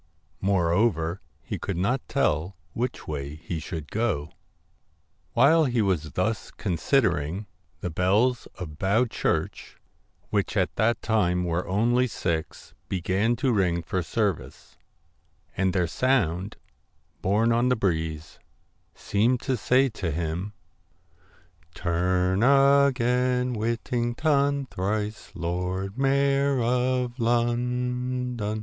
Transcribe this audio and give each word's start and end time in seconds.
Moreover 0.41 1.21
he 1.43 1.59
could 1.59 1.77
not 1.77 2.01
tell 2.07 2.57
which 2.73 3.07
way 3.07 3.35
he 3.35 3.59
should 3.59 3.91
go. 3.91 4.31
While 5.33 5.65
he 5.65 5.79
was 5.83 6.13
thus 6.13 6.49
considering, 6.49 7.45
the 7.81 7.91
bells 7.91 8.47
of 8.55 8.79
Bow 8.79 9.05
Church, 9.05 9.77
which 10.31 10.57
at 10.57 10.75
that 10.75 11.03
time 11.03 11.43
were 11.43 11.67
only 11.67 12.07
six, 12.07 12.73
began 12.89 13.35
to 13.35 13.53
ring 13.53 13.83
for 13.83 14.01
service, 14.01 14.75
and 15.55 15.71
their 15.71 15.85
sound, 15.85 16.57
borne 17.21 17.51
on 17.51 17.69
the 17.69 17.75
breeze, 17.75 18.39
seemed 18.95 19.39
to 19.41 19.55
say 19.55 19.87
to 19.89 20.09
him 20.09 20.53
* 21.15 21.75
Turn 21.75 22.41
a 22.41 22.91
gain, 22.91 23.53
Whitt 23.53 23.89
ing 23.93 24.15
ton, 24.15 24.65
Thrice 24.65 25.31
Lord 25.35 25.95
Mayor 25.99 26.59
of 26.59 27.19
Lon 27.19 28.35
don.' 28.37 28.59